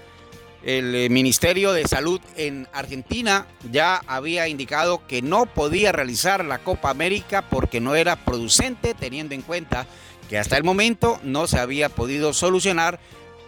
el 0.64 0.94
eh, 0.96 1.10
Ministerio 1.10 1.72
de 1.72 1.88
Salud 1.88 2.20
en 2.36 2.68
Argentina 2.74 3.48
ya 3.72 4.02
había 4.08 4.48
indicado 4.48 5.06
que 5.08 5.22
no 5.22 5.46
podía 5.46 5.92
realizar 5.92 6.44
la 6.44 6.60
Copa 6.60 6.90
América 6.90 7.44
porque 7.50 7.80
no 7.80 7.96
era 7.96 8.18
producente, 8.18 8.94
teniendo 8.94 9.36
en 9.36 9.42
cuenta 9.42 9.88
que 10.30 10.38
hasta 10.38 10.58
el 10.58 10.64
momento 10.64 11.20
no 11.24 11.48
se 11.48 11.60
había 11.60 11.90
podido 11.90 12.34
solucionar 12.34 13.00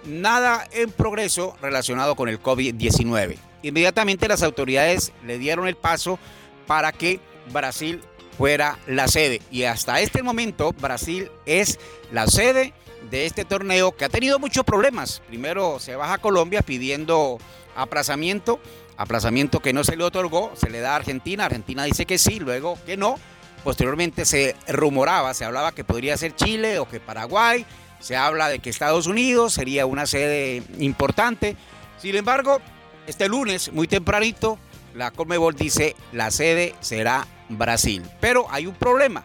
nada 0.05 0.67
en 0.71 0.91
progreso 0.91 1.55
relacionado 1.61 2.15
con 2.15 2.29
el 2.29 2.41
COVID-19. 2.41 3.37
Inmediatamente 3.61 4.27
las 4.27 4.41
autoridades 4.41 5.11
le 5.25 5.37
dieron 5.37 5.67
el 5.67 5.75
paso 5.75 6.17
para 6.65 6.91
que 6.91 7.19
Brasil 7.51 8.01
fuera 8.37 8.79
la 8.87 9.07
sede 9.07 9.41
y 9.51 9.63
hasta 9.63 9.99
este 10.01 10.23
momento 10.23 10.73
Brasil 10.73 11.29
es 11.45 11.79
la 12.11 12.25
sede 12.27 12.73
de 13.09 13.25
este 13.25 13.45
torneo 13.45 13.95
que 13.95 14.05
ha 14.05 14.09
tenido 14.09 14.39
muchos 14.39 14.63
problemas. 14.63 15.21
Primero 15.27 15.79
se 15.79 15.95
baja 15.95 16.15
a 16.15 16.17
Colombia 16.19 16.61
pidiendo 16.61 17.37
aplazamiento, 17.75 18.59
aplazamiento 18.97 19.59
que 19.59 19.73
no 19.73 19.83
se 19.83 19.95
le 19.95 20.03
otorgó, 20.03 20.51
se 20.55 20.69
le 20.69 20.79
da 20.79 20.93
a 20.93 20.97
Argentina, 20.97 21.45
Argentina 21.45 21.83
dice 21.83 22.05
que 22.05 22.17
sí, 22.17 22.39
luego 22.39 22.77
que 22.85 22.97
no. 22.97 23.15
Posteriormente 23.63 24.25
se 24.25 24.55
rumoraba, 24.67 25.33
se 25.33 25.45
hablaba 25.45 25.71
que 25.71 25.83
podría 25.83 26.17
ser 26.17 26.35
Chile 26.35 26.79
o 26.79 26.87
que 26.87 26.99
Paraguay, 26.99 27.65
se 27.99 28.15
habla 28.15 28.49
de 28.49 28.59
que 28.59 28.69
Estados 28.71 29.05
Unidos 29.05 29.53
sería 29.53 29.85
una 29.85 30.07
sede 30.07 30.63
importante. 30.79 31.55
Sin 31.99 32.15
embargo, 32.15 32.59
este 33.05 33.27
lunes, 33.27 33.71
muy 33.71 33.87
tempranito, 33.87 34.57
la 34.95 35.11
Conmebol 35.11 35.55
dice 35.55 35.95
la 36.11 36.31
sede 36.31 36.75
será 36.79 37.27
Brasil. 37.49 38.03
Pero 38.19 38.47
hay 38.49 38.65
un 38.65 38.73
problema 38.73 39.23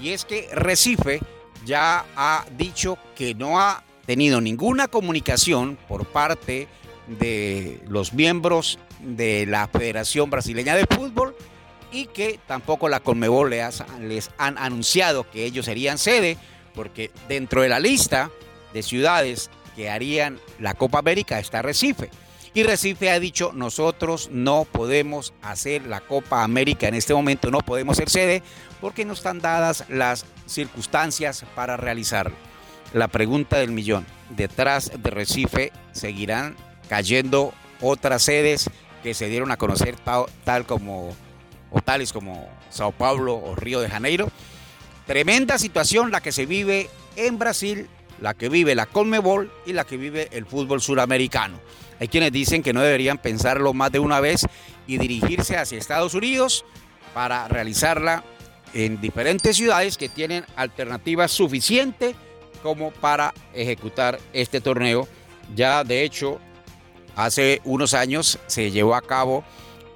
y 0.00 0.10
es 0.10 0.24
que 0.24 0.48
Recife 0.52 1.20
ya 1.64 2.04
ha 2.16 2.44
dicho 2.56 2.98
que 3.14 3.34
no 3.34 3.60
ha 3.60 3.84
tenido 4.06 4.40
ninguna 4.40 4.88
comunicación 4.88 5.78
por 5.88 6.06
parte 6.06 6.68
de 7.06 7.80
los 7.88 8.12
miembros 8.12 8.78
de 9.00 9.46
la 9.46 9.68
Federación 9.68 10.30
Brasileña 10.30 10.74
de 10.74 10.86
Fútbol 10.86 11.34
y 11.90 12.06
que 12.06 12.40
tampoco 12.46 12.88
la 12.88 13.00
Conmebol 13.00 13.50
les 13.50 14.30
han 14.38 14.58
anunciado 14.58 15.28
que 15.30 15.44
ellos 15.44 15.66
serían 15.66 15.98
sede, 15.98 16.38
porque 16.74 17.10
dentro 17.28 17.62
de 17.62 17.68
la 17.68 17.80
lista 17.80 18.30
de 18.72 18.82
ciudades 18.82 19.50
que 19.76 19.90
harían 19.90 20.40
la 20.58 20.74
Copa 20.74 20.98
América 20.98 21.38
está 21.38 21.62
Recife. 21.62 22.10
Y 22.54 22.64
Recife 22.64 23.10
ha 23.10 23.18
dicho, 23.18 23.52
nosotros 23.54 24.28
no 24.30 24.66
podemos 24.70 25.32
hacer 25.40 25.86
la 25.86 26.02
Copa 26.02 26.44
América 26.44 26.86
en 26.86 26.94
este 26.94 27.14
momento, 27.14 27.50
no 27.50 27.60
podemos 27.60 27.96
ser 27.96 28.10
sede 28.10 28.42
porque 28.80 29.06
no 29.06 29.14
están 29.14 29.40
dadas 29.40 29.84
las 29.88 30.26
circunstancias 30.46 31.46
para 31.54 31.78
realizarlo. 31.78 32.36
La 32.92 33.08
pregunta 33.08 33.58
del 33.58 33.70
millón, 33.70 34.04
detrás 34.28 34.92
de 34.98 35.10
Recife 35.10 35.72
seguirán 35.92 36.56
cayendo 36.90 37.54
otras 37.80 38.22
sedes 38.22 38.68
que 39.02 39.14
se 39.14 39.28
dieron 39.28 39.50
a 39.50 39.56
conocer 39.56 39.96
tal, 40.44 40.66
como 40.66 41.16
o 41.70 41.80
tales 41.80 42.12
como 42.12 42.50
Sao 42.68 42.92
Paulo 42.92 43.34
o 43.34 43.54
Río 43.56 43.80
de 43.80 43.88
Janeiro. 43.88 44.28
Tremenda 45.06 45.58
situación 45.58 46.10
la 46.10 46.20
que 46.20 46.32
se 46.32 46.44
vive 46.44 46.90
en 47.16 47.38
Brasil, 47.38 47.88
la 48.20 48.34
que 48.34 48.50
vive 48.50 48.74
la 48.74 48.84
Conmebol 48.84 49.50
y 49.64 49.72
la 49.72 49.84
que 49.84 49.96
vive 49.96 50.28
el 50.32 50.44
fútbol 50.44 50.82
suramericano. 50.82 51.58
Hay 52.02 52.08
quienes 52.08 52.32
dicen 52.32 52.64
que 52.64 52.72
no 52.72 52.80
deberían 52.80 53.16
pensarlo 53.16 53.72
más 53.74 53.92
de 53.92 54.00
una 54.00 54.18
vez 54.18 54.44
y 54.88 54.98
dirigirse 54.98 55.56
hacia 55.56 55.78
Estados 55.78 56.14
Unidos 56.14 56.64
para 57.14 57.46
realizarla 57.46 58.24
en 58.74 59.00
diferentes 59.00 59.56
ciudades 59.56 59.96
que 59.96 60.08
tienen 60.08 60.44
alternativas 60.56 61.30
suficientes 61.30 62.16
como 62.60 62.90
para 62.90 63.32
ejecutar 63.54 64.18
este 64.32 64.60
torneo. 64.60 65.06
Ya 65.54 65.84
de 65.84 66.02
hecho, 66.02 66.40
hace 67.14 67.60
unos 67.62 67.94
años 67.94 68.40
se 68.48 68.72
llevó 68.72 68.96
a 68.96 69.02
cabo 69.02 69.44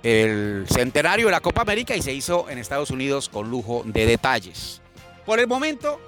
el 0.04 0.64
centenario 0.68 1.26
de 1.26 1.32
la 1.32 1.40
Copa 1.40 1.62
América 1.62 1.96
y 1.96 2.02
se 2.02 2.12
hizo 2.12 2.48
en 2.48 2.58
Estados 2.58 2.92
Unidos 2.92 3.28
con 3.28 3.50
lujo 3.50 3.82
de 3.84 4.06
detalles. 4.06 4.80
Por 5.24 5.40
el 5.40 5.48
momento, 5.48 6.00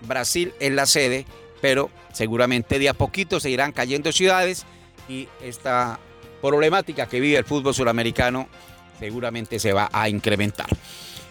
Brasil 0.00 0.52
es 0.58 0.72
la 0.72 0.86
sede, 0.86 1.24
pero 1.60 1.88
seguramente 2.12 2.80
de 2.80 2.88
a 2.88 2.94
poquito 2.94 3.38
se 3.38 3.50
irán 3.50 3.70
cayendo 3.70 4.10
ciudades 4.10 4.66
y 5.08 5.28
esta 5.40 5.98
problemática 6.40 7.06
que 7.06 7.20
vive 7.20 7.38
el 7.38 7.44
fútbol 7.44 7.74
suramericano 7.74 8.48
seguramente 8.98 9.58
se 9.58 9.72
va 9.72 9.88
a 9.92 10.08
incrementar. 10.08 10.68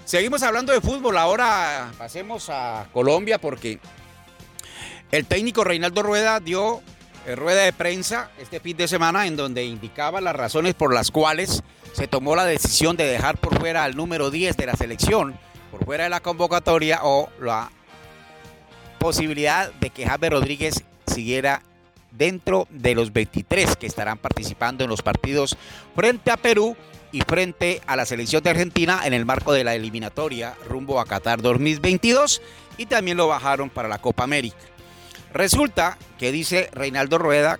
Seguimos 0.05 0.43
hablando 0.43 0.71
de 0.71 0.81
fútbol, 0.81 1.17
ahora 1.17 1.91
pasemos 1.97 2.49
a 2.49 2.87
Colombia 2.93 3.39
porque 3.39 3.79
el 5.11 5.25
técnico 5.25 5.63
Reinaldo 5.63 6.03
Rueda 6.03 6.39
dio 6.39 6.81
eh, 7.25 7.35
rueda 7.35 7.63
de 7.63 7.73
prensa 7.73 8.29
este 8.37 8.59
fin 8.59 8.77
de 8.77 8.87
semana 8.87 9.25
en 9.25 9.35
donde 9.35 9.65
indicaba 9.65 10.21
las 10.21 10.35
razones 10.35 10.75
por 10.75 10.93
las 10.93 11.09
cuales 11.09 11.63
se 11.93 12.07
tomó 12.07 12.35
la 12.35 12.45
decisión 12.45 12.97
de 12.97 13.05
dejar 13.05 13.37
por 13.37 13.57
fuera 13.57 13.83
al 13.83 13.95
número 13.95 14.29
10 14.29 14.55
de 14.57 14.65
la 14.67 14.75
selección, 14.75 15.35
por 15.71 15.85
fuera 15.85 16.03
de 16.03 16.09
la 16.11 16.19
convocatoria 16.19 16.99
o 17.01 17.29
la 17.39 17.71
posibilidad 18.99 19.71
de 19.73 19.89
que 19.89 20.05
Javier 20.05 20.33
Rodríguez 20.33 20.83
siguiera 21.07 21.63
dentro 22.17 22.67
de 22.69 22.95
los 22.95 23.13
23 23.13 23.75
que 23.75 23.87
estarán 23.87 24.17
participando 24.17 24.83
en 24.83 24.89
los 24.89 25.01
partidos 25.01 25.57
frente 25.95 26.31
a 26.31 26.37
Perú 26.37 26.75
y 27.11 27.21
frente 27.21 27.81
a 27.87 27.95
la 27.95 28.05
selección 28.05 28.43
de 28.43 28.49
Argentina 28.49 29.01
en 29.05 29.13
el 29.13 29.25
marco 29.25 29.53
de 29.53 29.63
la 29.63 29.75
eliminatoria 29.75 30.55
rumbo 30.67 30.99
a 30.99 31.05
Qatar 31.05 31.41
2022 31.41 32.41
y 32.77 32.87
también 32.87 33.17
lo 33.17 33.27
bajaron 33.27 33.69
para 33.69 33.87
la 33.87 33.99
Copa 33.99 34.23
América. 34.23 34.57
Resulta 35.33 35.97
que 36.17 36.31
dice 36.31 36.69
Reinaldo 36.73 37.17
Rueda 37.17 37.59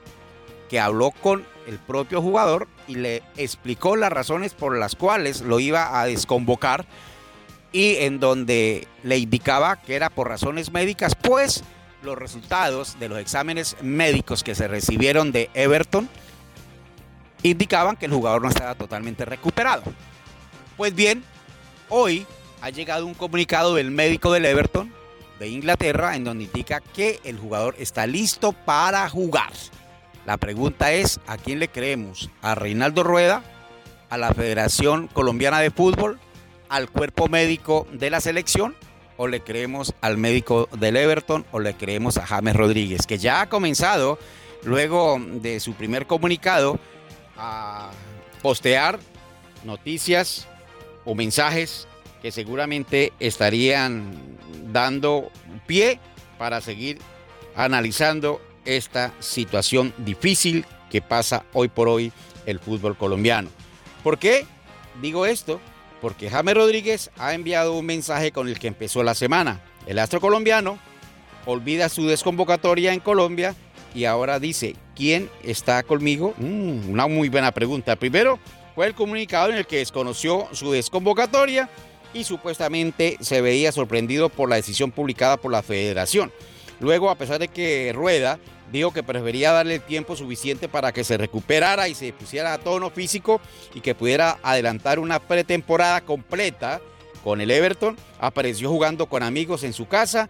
que 0.70 0.80
habló 0.80 1.12
con 1.12 1.46
el 1.68 1.80
propio 1.80 2.22
jugador 2.22 2.68
y 2.88 2.96
le 2.96 3.24
explicó 3.38 3.96
las 3.96 4.12
razones 4.12 4.54
por 4.54 4.78
las 4.78 4.96
cuales 4.96 5.42
lo 5.42 5.60
iba 5.60 6.00
a 6.00 6.06
desconvocar 6.06 6.86
y 7.72 7.98
en 7.98 8.20
donde 8.20 8.88
le 9.04 9.18
indicaba 9.18 9.82
que 9.82 9.96
era 9.96 10.10
por 10.10 10.30
razones 10.30 10.72
médicas, 10.72 11.16
pues 11.16 11.64
los 12.06 12.18
resultados 12.18 12.98
de 13.00 13.10
los 13.10 13.20
exámenes 13.20 13.76
médicos 13.82 14.44
que 14.44 14.56
se 14.56 14.68
recibieron 14.68 15.32
de 15.32 15.50
Everton 15.54 16.08
indicaban 17.44 17.98
que 17.98 18.06
el 18.06 18.14
jugador 18.14 18.42
no 18.42 18.50
estaba 18.50 18.76
totalmente 18.76 19.26
recuperado. 19.26 19.84
Pues 20.78 20.96
bien, 20.96 21.24
hoy 21.90 22.26
ha 22.62 22.70
llegado 22.70 23.06
un 23.06 23.14
comunicado 23.14 23.76
del 23.76 23.92
médico 23.92 24.32
del 24.32 24.46
Everton 24.46 24.92
de 25.40 25.50
Inglaterra 25.50 26.16
en 26.16 26.24
donde 26.24 26.46
indica 26.46 26.80
que 26.80 27.20
el 27.24 27.38
jugador 27.38 27.76
está 27.78 28.08
listo 28.08 28.54
para 28.54 29.08
jugar. 29.10 29.52
La 30.26 30.38
pregunta 30.38 30.92
es, 30.92 31.20
¿a 31.28 31.38
quién 31.38 31.60
le 31.60 31.68
creemos? 31.68 32.30
¿A 32.42 32.56
Reinaldo 32.56 33.04
Rueda? 33.04 33.44
¿A 34.10 34.18
la 34.18 34.34
Federación 34.34 35.08
Colombiana 35.08 35.60
de 35.60 35.72
Fútbol? 35.72 36.20
¿Al 36.70 36.90
cuerpo 36.90 37.28
médico 37.28 37.88
de 37.92 38.10
la 38.10 38.22
selección? 38.22 38.76
O 39.18 39.28
le 39.28 39.42
creemos 39.42 39.94
al 40.02 40.18
médico 40.18 40.68
del 40.78 40.98
Everton 40.98 41.46
o 41.52 41.60
le 41.60 41.74
creemos 41.76 42.18
a 42.18 42.26
James 42.26 42.56
Rodríguez, 42.56 43.06
que 43.08 43.18
ya 43.18 43.42
ha 43.42 43.50
comenzado 43.50 44.20
luego 44.64 45.20
de 45.20 45.60
su 45.60 45.74
primer 45.74 46.08
comunicado 46.08 46.80
a 47.38 47.92
postear 48.42 49.00
noticias 49.64 50.48
o 51.06 51.16
mensajes 51.16 51.88
que 52.22 52.32
seguramente 52.32 53.14
estarían 53.20 54.14
dando 54.72 55.32
pie 55.68 56.00
para 56.38 56.62
seguir 56.62 57.00
analizando 57.56 58.42
esta 58.66 59.14
situación 59.20 59.94
difícil 59.98 60.66
que 60.90 61.02
pasa 61.02 61.46
hoy 61.54 61.68
por 61.68 61.88
hoy 61.88 62.12
el 62.46 62.60
fútbol 62.60 62.98
colombiano. 62.98 63.50
¿Por 64.04 64.18
qué 64.18 64.46
digo 65.02 65.26
esto? 65.26 65.60
Porque 66.06 66.30
James 66.30 66.54
Rodríguez 66.54 67.10
ha 67.18 67.34
enviado 67.34 67.74
un 67.74 67.84
mensaje 67.84 68.32
con 68.32 68.48
el 68.48 68.60
que 68.60 68.68
empezó 68.68 69.02
la 69.02 69.16
semana. 69.16 69.62
El 69.88 69.98
astro 69.98 70.22
colombiano 70.22 70.78
olvida 71.48 71.90
su 71.90 72.06
desconvocatoria 72.06 72.94
en 72.94 73.00
Colombia 73.00 73.56
y 73.96 74.06
ahora 74.06 74.40
dice, 74.40 74.76
¿quién 74.96 75.32
está 75.42 75.82
conmigo? 75.82 76.36
Mm, 76.38 76.92
una 76.92 77.08
muy 77.08 77.28
buena 77.30 77.52
pregunta. 77.52 77.96
Primero 77.96 78.38
fue 78.76 78.86
el 78.86 78.94
comunicado 78.94 79.50
en 79.50 79.56
el 79.56 79.66
que 79.66 79.78
desconoció 79.78 80.48
su 80.52 80.72
desconvocatoria 80.72 81.72
y 82.14 82.24
supuestamente 82.24 83.18
se 83.22 83.42
veía 83.42 83.72
sorprendido 83.72 84.30
por 84.30 84.48
la 84.48 84.58
decisión 84.58 84.92
publicada 84.92 85.38
por 85.38 85.52
la 85.52 85.64
federación. 85.64 86.32
Luego, 86.80 87.10
a 87.10 87.16
pesar 87.16 87.40
de 87.40 87.48
que 87.48 87.92
Rueda 87.94 88.40
dijo 88.72 88.92
que 88.92 89.04
prefería 89.04 89.52
darle 89.52 89.76
el 89.76 89.82
tiempo 89.82 90.16
suficiente 90.16 90.68
para 90.68 90.92
que 90.92 91.04
se 91.04 91.18
recuperara 91.18 91.88
y 91.88 91.96
se 91.96 92.12
pusiera 92.14 92.54
a 92.54 92.58
tono 92.58 92.90
físico 92.90 93.40
y 93.74 93.82
que 93.82 93.96
pudiera 93.96 94.38
adelantar 94.44 95.00
una 95.00 95.20
pretemporada 95.20 96.02
completa 96.02 96.82
con 97.24 97.42
el 97.42 97.52
Everton. 97.52 97.98
Apareció 98.20 98.70
jugando 98.70 99.08
con 99.08 99.24
amigos 99.24 99.64
en 99.64 99.74
su 99.74 99.88
casa, 99.88 100.30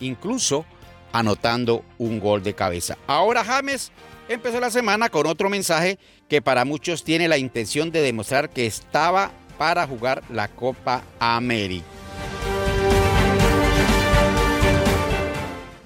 incluso 0.00 0.64
anotando 1.12 1.84
un 1.98 2.20
gol 2.20 2.42
de 2.42 2.54
cabeza. 2.54 2.98
Ahora 3.06 3.44
James 3.44 3.92
empezó 4.28 4.60
la 4.60 4.70
semana 4.70 5.08
con 5.08 5.26
otro 5.26 5.48
mensaje 5.48 5.98
que 6.28 6.42
para 6.42 6.64
muchos 6.64 7.02
tiene 7.04 7.28
la 7.28 7.38
intención 7.38 7.90
de 7.90 8.02
demostrar 8.02 8.50
que 8.50 8.66
estaba 8.66 9.30
para 9.56 9.86
jugar 9.86 10.22
la 10.30 10.48
Copa 10.48 11.02
América. 11.18 11.97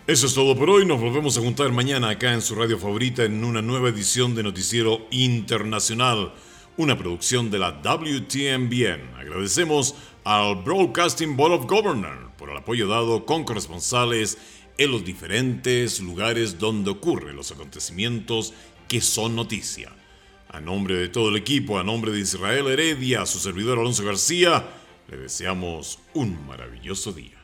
Eso 0.04 0.26
es 0.26 0.34
todo 0.34 0.56
por 0.56 0.68
hoy. 0.68 0.84
Nos 0.84 1.00
volvemos 1.00 1.38
a 1.38 1.42
juntar 1.42 1.70
mañana 1.70 2.08
acá 2.08 2.32
en 2.32 2.42
su 2.42 2.56
radio 2.56 2.76
favorita 2.76 3.22
en 3.22 3.44
una 3.44 3.62
nueva 3.62 3.88
edición 3.88 4.34
de 4.34 4.42
Noticiero 4.42 5.06
Internacional, 5.12 6.32
una 6.76 6.98
producción 6.98 7.52
de 7.52 7.60
la 7.60 7.80
WTMBN. 7.80 9.14
Agradecemos 9.16 9.94
al 10.24 10.56
Broadcasting 10.56 11.36
Board 11.36 11.52
of 11.52 11.66
Governors 11.66 12.32
por 12.36 12.50
el 12.50 12.56
apoyo 12.56 12.88
dado 12.88 13.24
con 13.24 13.44
corresponsales 13.44 14.38
en 14.76 14.90
los 14.90 15.04
diferentes 15.04 16.00
lugares 16.00 16.58
donde 16.58 16.90
ocurren 16.90 17.36
los 17.36 17.52
acontecimientos 17.52 18.54
que 18.88 19.00
son 19.00 19.36
noticia. 19.36 19.92
A 20.48 20.60
nombre 20.60 20.96
de 20.96 21.10
todo 21.10 21.28
el 21.28 21.36
equipo, 21.36 21.78
a 21.78 21.84
nombre 21.84 22.10
de 22.10 22.18
Israel 22.18 22.66
Heredia, 22.66 23.22
a 23.22 23.26
su 23.26 23.38
servidor 23.38 23.78
Alonso 23.78 24.04
García, 24.04 24.68
le 25.08 25.16
deseamos 25.16 26.00
un 26.12 26.44
maravilloso 26.44 27.12
día. 27.12 27.41